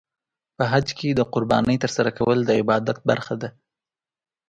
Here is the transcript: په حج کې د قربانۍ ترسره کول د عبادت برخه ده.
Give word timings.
په 0.57 0.63
حج 0.71 0.87
کې 0.97 1.09
د 1.13 1.21
قربانۍ 1.33 1.77
ترسره 1.83 2.11
کول 2.17 2.39
د 2.45 2.49
عبادت 2.61 2.97
برخه 3.09 3.35
ده. 3.41 3.49